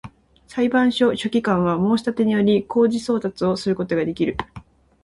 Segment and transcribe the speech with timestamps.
[0.47, 4.35] 裁判所書記官は、申立てにより、公示送達をすることができる